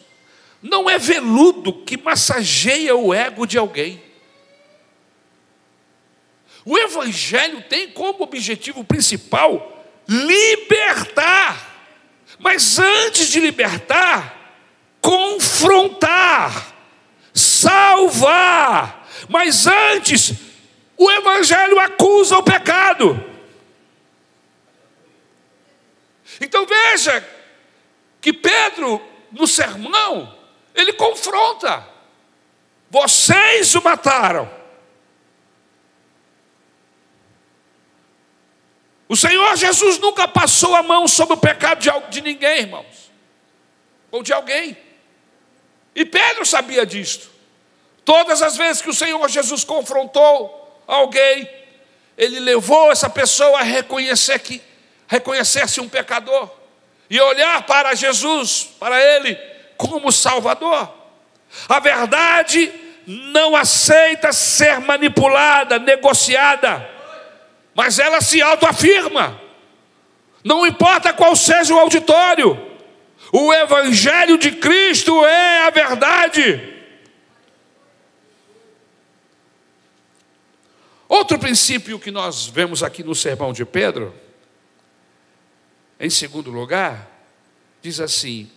[0.62, 4.02] não é veludo que massageia o ego de alguém.
[6.64, 11.68] O Evangelho tem como objetivo principal libertar.
[12.40, 14.56] Mas antes de libertar,
[15.02, 16.74] confrontar,
[17.34, 19.06] salvar.
[19.28, 20.32] Mas antes,
[20.96, 23.29] o Evangelho acusa o pecado.
[26.40, 27.28] Então veja
[28.22, 30.38] que Pedro, no sermão,
[30.74, 31.88] ele confronta:
[32.90, 34.60] vocês o mataram.
[39.08, 43.12] O Senhor Jesus nunca passou a mão sobre o pecado de, de ninguém, irmãos,
[44.12, 44.78] ou de alguém.
[45.96, 47.30] E Pedro sabia disto.
[48.06, 51.50] Todas as vezes que o Senhor Jesus confrontou alguém,
[52.16, 54.62] ele levou essa pessoa a reconhecer que
[55.10, 56.50] reconhecer-se um pecador
[57.10, 59.36] e olhar para Jesus, para ele
[59.76, 60.90] como Salvador.
[61.68, 62.72] A verdade
[63.06, 66.98] não aceita ser manipulada, negociada
[67.80, 69.40] mas ela se autoafirma.
[70.44, 72.60] Não importa qual seja o auditório,
[73.32, 76.76] o Evangelho de Cristo é a verdade.
[81.08, 84.14] Outro princípio que nós vemos aqui no sermão de Pedro,
[86.00, 87.10] em segundo lugar,
[87.82, 88.50] diz assim: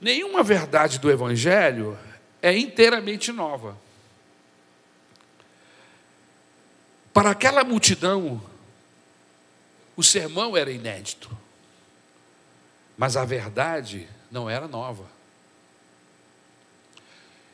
[0.00, 1.98] nenhuma verdade do Evangelho
[2.40, 3.76] é inteiramente nova.
[7.12, 8.42] Para aquela multidão,
[9.96, 11.30] o sermão era inédito,
[12.96, 15.12] mas a verdade não era nova.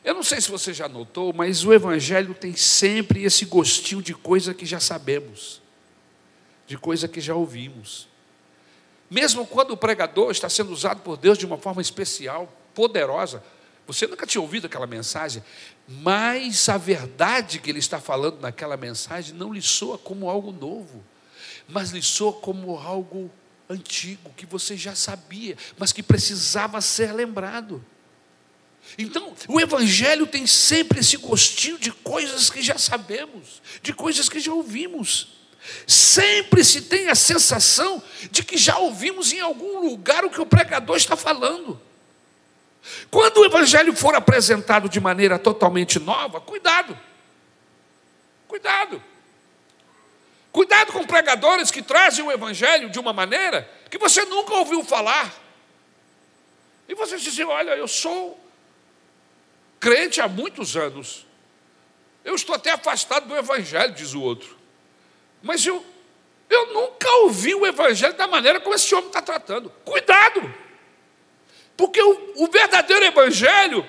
[0.03, 4.15] Eu não sei se você já notou, mas o Evangelho tem sempre esse gostinho de
[4.15, 5.61] coisa que já sabemos,
[6.65, 8.10] de coisa que já ouvimos.
[9.11, 13.43] Mesmo quando o pregador está sendo usado por Deus de uma forma especial, poderosa,
[13.85, 15.43] você nunca tinha ouvido aquela mensagem,
[15.85, 21.03] mas a verdade que ele está falando naquela mensagem não lhe soa como algo novo,
[21.67, 23.29] mas lhe soa como algo
[23.69, 27.83] antigo, que você já sabia, mas que precisava ser lembrado.
[28.97, 34.39] Então, o Evangelho tem sempre esse gostinho de coisas que já sabemos, de coisas que
[34.39, 35.40] já ouvimos.
[35.85, 38.01] Sempre se tem a sensação
[38.31, 41.79] de que já ouvimos em algum lugar o que o pregador está falando.
[43.09, 46.97] Quando o evangelho for apresentado de maneira totalmente nova, cuidado.
[48.47, 49.01] Cuidado.
[50.51, 55.33] Cuidado com pregadores que trazem o evangelho de uma maneira que você nunca ouviu falar.
[56.89, 58.39] E você diz assim: olha, eu sou
[59.79, 61.25] crente há muitos anos.
[62.23, 64.60] Eu estou até afastado do evangelho, diz o outro.
[65.41, 65.83] Mas eu,
[66.49, 69.71] eu nunca ouvi o evangelho da maneira como esse homem está tratando.
[69.83, 70.53] Cuidado!
[71.75, 73.85] Porque o, o verdadeiro evangelho,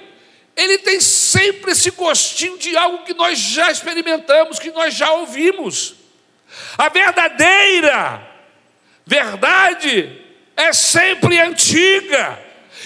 [0.57, 5.96] ele tem sempre esse gostinho de algo que nós já experimentamos, que nós já ouvimos.
[6.78, 8.26] A verdadeira
[9.05, 10.20] verdade
[10.57, 12.38] é sempre antiga.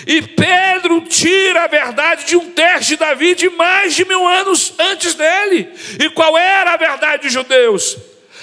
[0.06, 4.74] E Pedro tira a verdade de um teste de Davi de mais de mil anos
[4.78, 5.72] antes dele.
[6.00, 7.96] E qual era a verdade dos judeus?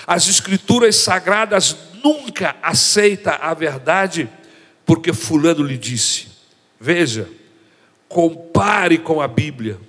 [0.06, 4.30] As escrituras sagradas nunca aceita a verdade
[4.86, 6.28] porque fulano lhe disse.
[6.80, 7.30] Veja,
[8.10, 9.80] compare com a Bíblia.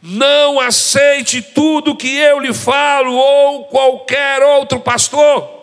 [0.00, 5.62] Não aceite tudo que eu lhe falo ou qualquer outro pastor.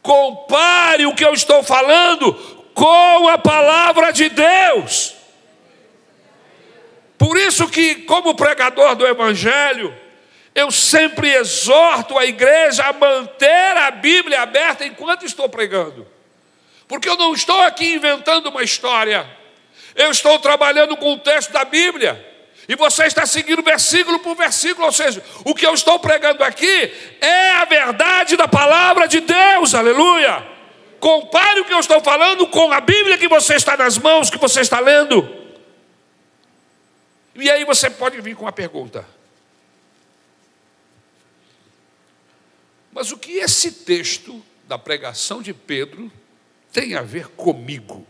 [0.00, 2.32] Compare o que eu estou falando
[2.72, 5.14] com a palavra de Deus.
[7.18, 9.92] Por isso que, como pregador do Evangelho,
[10.58, 16.06] eu sempre exorto a igreja a manter a Bíblia aberta enquanto estou pregando.
[16.88, 19.28] Porque eu não estou aqui inventando uma história.
[19.94, 22.26] Eu estou trabalhando com o texto da Bíblia.
[22.68, 26.92] E você está seguindo versículo por versículo, ou seja, o que eu estou pregando aqui
[27.20, 30.44] é a verdade da palavra de Deus, aleluia.
[30.98, 34.38] Compare o que eu estou falando com a Bíblia que você está nas mãos, que
[34.38, 35.26] você está lendo.
[37.36, 39.06] E aí você pode vir com uma pergunta.
[42.98, 46.10] Mas o que esse texto da pregação de Pedro
[46.72, 48.04] tem a ver comigo?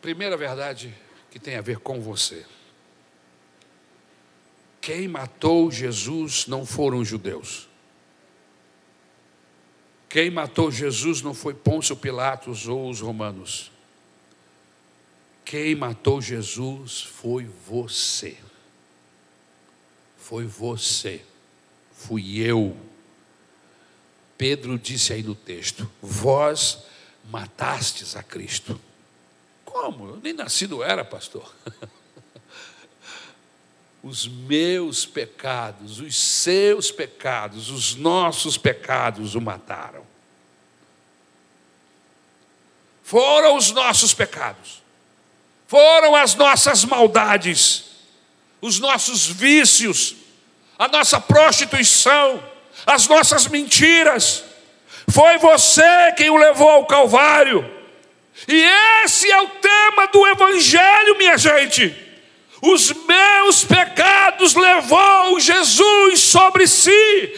[0.00, 0.92] Primeira verdade
[1.30, 2.44] que tem a ver com você.
[4.80, 7.68] Quem matou Jesus não foram os judeus.
[10.08, 13.71] Quem matou Jesus não foi Pôncio Pilatos ou os romanos.
[15.44, 18.36] Quem matou Jesus foi você.
[20.16, 21.22] Foi você.
[21.92, 22.76] Fui eu.
[24.38, 26.84] Pedro disse aí no texto: Vós
[27.30, 28.80] matastes a Cristo.
[29.64, 30.08] Como?
[30.08, 31.54] Eu nem nascido era, pastor.
[34.02, 40.04] Os meus pecados, os seus pecados, os nossos pecados o mataram.
[43.04, 44.81] Foram os nossos pecados,
[45.72, 47.84] foram as nossas maldades,
[48.60, 50.14] os nossos vícios,
[50.78, 52.44] a nossa prostituição,
[52.84, 54.44] as nossas mentiras.
[55.08, 57.64] Foi você quem o levou ao Calvário.
[58.46, 58.68] E
[59.02, 61.96] esse é o tema do Evangelho, minha gente.
[62.60, 67.34] Os meus pecados levou Jesus sobre si.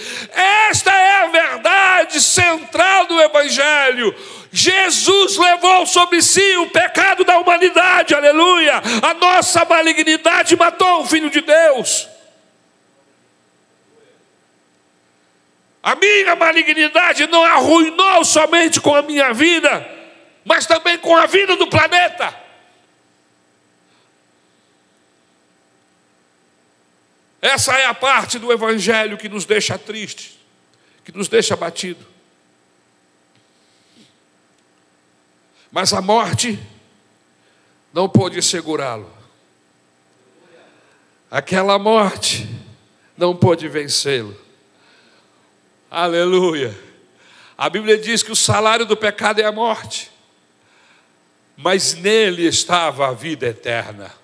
[0.69, 4.13] Esta é a verdade central do Evangelho.
[4.57, 8.81] Jesus levou sobre si o pecado da humanidade, aleluia.
[9.03, 12.09] A nossa malignidade matou o Filho de Deus.
[15.83, 19.85] A minha malignidade não arruinou somente com a minha vida,
[20.45, 22.33] mas também com a vida do planeta.
[27.43, 30.39] Essa é a parte do Evangelho que nos deixa tristes,
[31.05, 32.14] que nos deixa abatido.
[35.75, 36.57] Mas a morte
[37.93, 39.13] não pôde segurá-lo.
[41.29, 42.49] Aquela morte
[43.19, 44.41] não pôde vencê-lo.
[45.91, 46.73] Aleluia.
[47.59, 50.13] A Bíblia diz que o salário do pecado é a morte,
[51.57, 54.15] mas nele estava a vida eterna.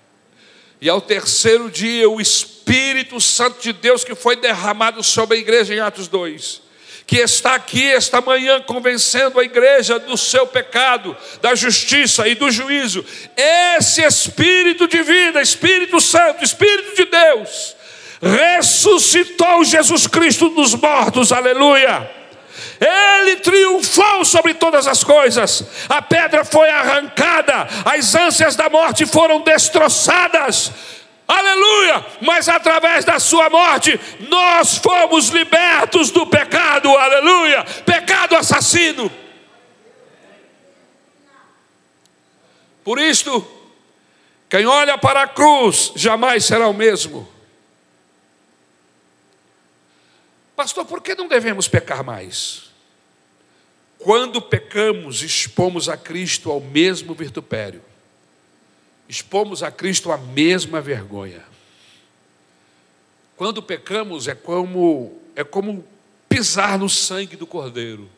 [0.81, 5.75] E ao terceiro dia, o Espírito Santo de Deus que foi derramado sobre a igreja
[5.75, 6.63] em Atos 2,
[7.11, 12.53] que está aqui esta manhã convencendo a igreja do seu pecado, da justiça e do
[12.53, 13.05] juízo.
[13.37, 17.75] Esse Espírito de vida, Espírito Santo, Espírito de Deus,
[18.23, 22.09] ressuscitou Jesus Cristo dos mortos, aleluia.
[22.81, 29.41] Ele triunfou sobre todas as coisas, a pedra foi arrancada, as ânsias da morte foram
[29.41, 30.71] destroçadas,
[31.31, 39.11] aleluia, mas através da sua morte, nós fomos libertos do pecado, aleluia, pecado assassino.
[42.83, 43.47] Por isto,
[44.49, 47.29] quem olha para a cruz jamais será o mesmo.
[50.57, 52.71] Pastor, por que não devemos pecar mais?
[53.99, 57.83] Quando pecamos, expomos a Cristo ao mesmo vitupério,
[59.11, 61.45] expomos a Cristo à mesma vergonha.
[63.37, 65.85] Quando pecamos, é como, é como
[66.29, 68.09] pisar no sangue do Cordeiro,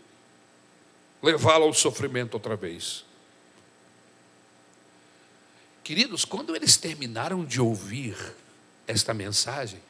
[1.23, 3.07] levá-lo ao sofrimento outra vez.
[5.83, 8.15] Queridos, quando eles terminaram de ouvir
[8.87, 9.81] esta mensagem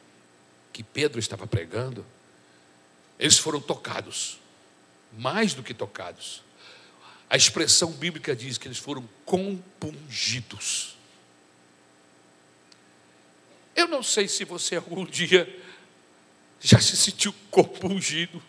[0.71, 2.05] que Pedro estava pregando,
[3.19, 4.39] eles foram tocados,
[5.11, 6.42] mais do que tocados.
[7.29, 10.97] A expressão bíblica diz que eles foram compungidos.
[13.75, 15.61] Eu não sei se você algum dia
[16.59, 18.41] já se sentiu compungido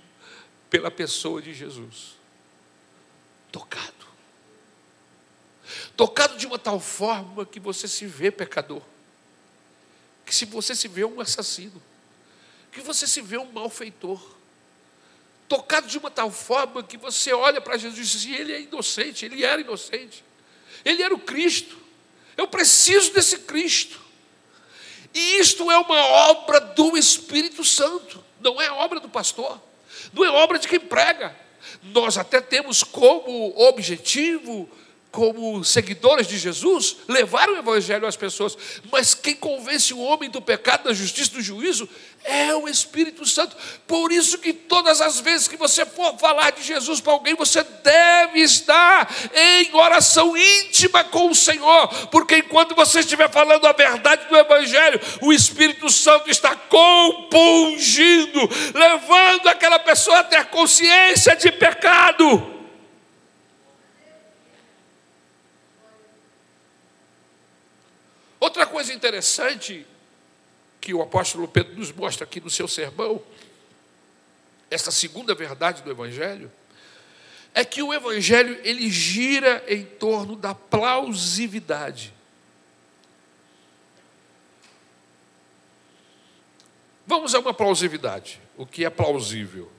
[0.68, 2.14] pela pessoa de Jesus.
[3.50, 4.06] Tocado.
[5.96, 8.82] Tocado de uma tal forma que você se vê pecador.
[10.26, 11.82] Que se você se vê um assassino.
[12.70, 14.33] Que você se vê um malfeitor
[15.48, 19.24] tocado de uma tal forma que você olha para Jesus e diz: ele é inocente,
[19.24, 20.24] ele era inocente,
[20.84, 21.76] ele era o Cristo,
[22.36, 24.02] eu preciso desse Cristo.
[25.12, 29.60] E isto é uma obra do Espírito Santo, não é obra do pastor,
[30.12, 31.36] não é obra de quem prega.
[31.82, 34.68] Nós até temos como objetivo
[35.14, 38.58] como seguidores de Jesus, levar o Evangelho às pessoas,
[38.90, 41.88] mas quem convence o homem do pecado, da justiça, do juízo,
[42.24, 43.56] é o Espírito Santo.
[43.86, 47.62] Por isso que todas as vezes que você for falar de Jesus para alguém, você
[47.62, 54.28] deve estar em oração íntima com o Senhor, porque enquanto você estiver falando a verdade
[54.28, 58.40] do Evangelho, o Espírito Santo está compungindo,
[58.74, 62.53] levando aquela pessoa a ter consciência de pecado.
[68.44, 69.86] Outra coisa interessante
[70.78, 73.24] que o apóstolo Pedro nos mostra aqui no seu sermão,
[74.70, 76.52] essa segunda verdade do evangelho,
[77.54, 82.12] é que o evangelho ele gira em torno da plausividade.
[87.06, 88.42] Vamos a uma plausividade.
[88.58, 89.72] O que é plausível?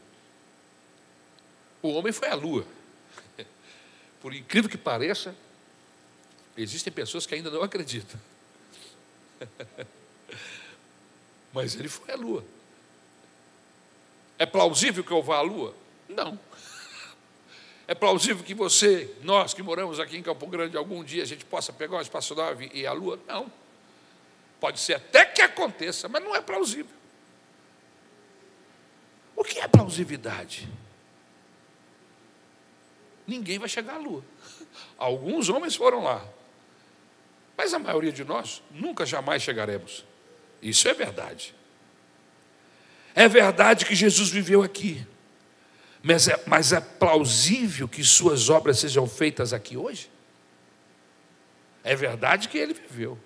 [1.84, 2.66] O homem foi à lua.
[4.20, 5.36] Por incrível que pareça,
[6.58, 8.20] existem pessoas que ainda não acreditam.
[11.54, 12.44] Mas ele foi à lua.
[14.38, 15.76] É plausível que eu vá à lua?
[16.10, 16.40] Não.
[17.88, 21.46] É plausível que você, nós que moramos aqui em Campo Grande, algum dia a gente
[21.46, 23.20] possa pegar uma espaçonave e ir à Lua?
[23.28, 23.52] Não.
[24.60, 26.96] Pode ser até que aconteça, mas não é plausível.
[29.36, 30.68] O que é plausibilidade?
[33.28, 34.24] Ninguém vai chegar à Lua.
[34.98, 36.28] Alguns homens foram lá,
[37.58, 40.06] mas a maioria de nós nunca jamais chegaremos.
[40.62, 41.56] Isso é verdade.
[43.14, 45.06] É verdade que Jesus viveu aqui.
[46.04, 50.12] Mas é, mas é plausível que suas obras sejam feitas aqui hoje?
[51.84, 53.18] É verdade que ele viveu.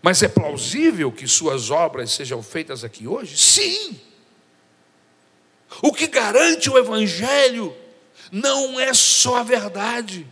[0.00, 3.36] Mas é plausível que suas obras sejam feitas aqui hoje?
[3.36, 4.00] Sim.
[5.82, 7.76] O que garante o Evangelho
[8.30, 10.26] não é só a verdade.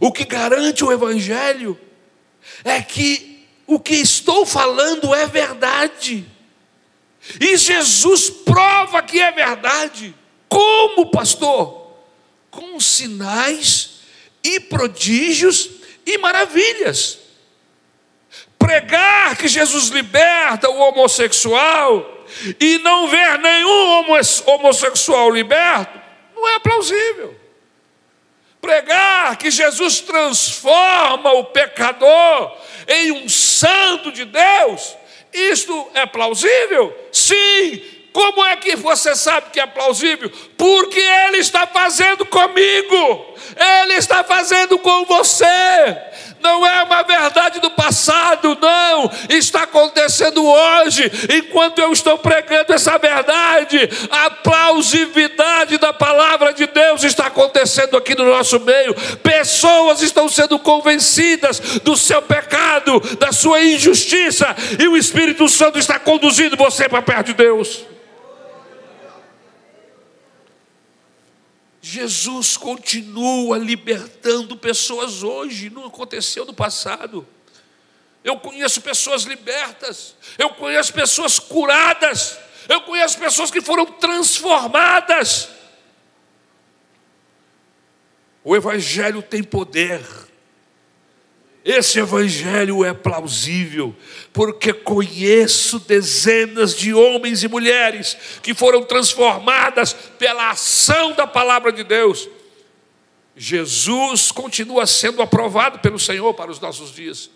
[0.00, 1.78] O que garante o Evangelho
[2.64, 6.26] é que o que estou falando é verdade.
[7.40, 10.14] E Jesus prova que é verdade.
[10.48, 11.96] Como, pastor?
[12.50, 14.00] Com sinais
[14.42, 15.70] e prodígios
[16.04, 17.18] e maravilhas.
[18.58, 22.26] Pregar que Jesus liberta o homossexual
[22.60, 24.04] e não ver nenhum
[24.46, 26.00] homossexual liberto
[26.34, 27.41] não é plausível.
[28.62, 32.56] Pregar que Jesus transforma o pecador
[32.88, 34.96] em um santo de Deus
[35.32, 36.94] isto é plausível?
[37.10, 37.82] Sim.
[38.12, 40.30] Como é que você sabe que é plausível?
[40.58, 45.44] Porque Ele está fazendo comigo, Ele está fazendo com você.
[46.42, 49.10] Não é uma verdade do passado, não.
[49.28, 53.88] Está acontecendo hoje, enquanto eu estou pregando essa verdade.
[54.10, 58.94] A plausibilidade da palavra de Deus está acontecendo aqui no nosso meio.
[59.22, 65.98] Pessoas estão sendo convencidas do seu pecado, da sua injustiça, e o Espírito Santo está
[65.98, 67.92] conduzindo você para perto de Deus.
[71.84, 77.26] Jesus continua libertando pessoas hoje, não aconteceu no passado.
[78.22, 85.48] Eu conheço pessoas libertas, eu conheço pessoas curadas, eu conheço pessoas que foram transformadas.
[88.44, 90.00] O Evangelho tem poder.
[91.64, 93.94] Esse evangelho é plausível,
[94.32, 101.84] porque conheço dezenas de homens e mulheres que foram transformadas pela ação da palavra de
[101.84, 102.28] Deus.
[103.36, 107.30] Jesus continua sendo aprovado pelo Senhor para os nossos dias.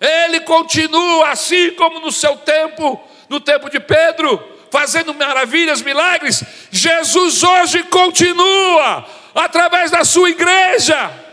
[0.00, 4.42] Ele continua assim como no seu tempo, no tempo de Pedro,
[4.72, 6.42] fazendo maravilhas, milagres.
[6.72, 11.25] Jesus hoje continua através da sua igreja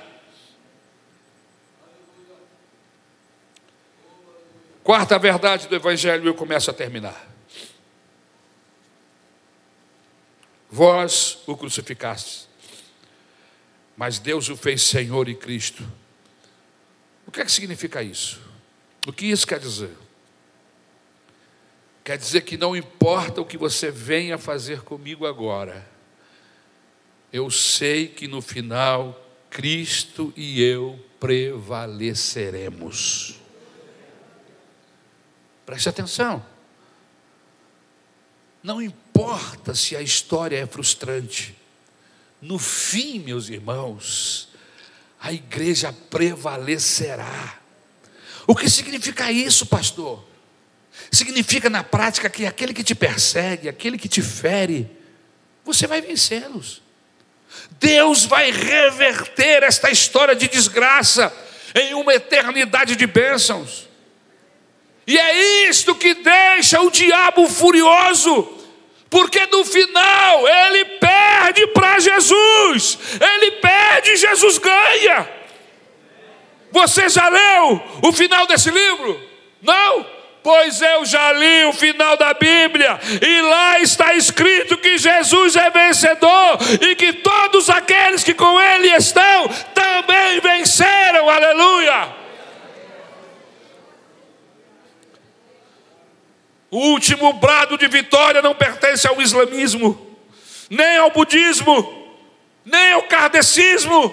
[4.84, 7.26] Quarta verdade do Evangelho, eu começo a terminar.
[10.70, 12.50] Vós o crucificastes,
[13.96, 15.90] mas Deus o fez Senhor e Cristo.
[17.26, 18.42] O que é que significa isso?
[19.08, 19.96] O que isso quer dizer?
[22.04, 25.88] Quer dizer que não importa o que você venha fazer comigo agora,
[27.32, 29.18] eu sei que no final
[29.50, 33.43] Cristo e eu prevaleceremos.
[35.66, 36.46] Preste atenção.
[38.62, 41.56] Não importa se a história é frustrante,
[42.42, 44.50] no fim, meus irmãos,
[45.20, 47.60] a igreja prevalecerá.
[48.46, 50.26] O que significa isso, pastor?
[51.12, 54.90] Significa na prática que aquele que te persegue, aquele que te fere,
[55.64, 56.82] você vai vencê-los.
[57.80, 61.34] Deus vai reverter esta história de desgraça
[61.76, 63.88] em uma eternidade de bênçãos.
[65.06, 68.58] E é isto que deixa o diabo furioso,
[69.10, 75.30] porque no final ele perde para Jesus, ele perde e Jesus ganha.
[76.72, 79.22] Você já leu o final desse livro?
[79.62, 80.06] Não?
[80.42, 85.70] Pois eu já li o final da Bíblia, e lá está escrito que Jesus é
[85.70, 92.23] vencedor e que todos aqueles que com Ele estão também venceram, aleluia.
[96.74, 100.18] O último brado de vitória não pertence ao islamismo,
[100.72, 102.10] nem ao budismo,
[102.66, 104.12] nem ao kardecismo.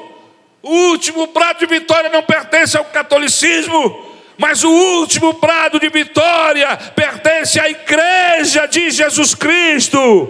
[0.63, 6.77] O último brado de vitória não pertence ao catolicismo, mas o último brado de vitória
[6.95, 10.29] pertence à igreja de Jesus Cristo.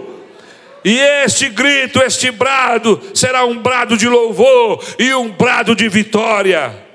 [0.85, 6.90] E este grito, este brado, será um brado de louvor e um brado de vitória.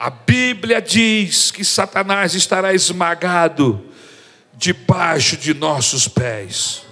[0.00, 3.84] A Bíblia diz que Satanás estará esmagado
[4.54, 6.86] debaixo de nossos pés.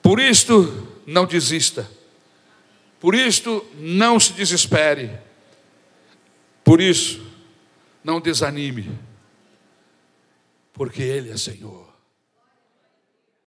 [0.00, 1.90] Por isto, não desista.
[3.00, 5.10] Por isto, não se desespere.
[6.62, 7.20] Por isso,
[8.04, 8.96] não desanime.
[10.72, 11.83] Porque Ele é Senhor.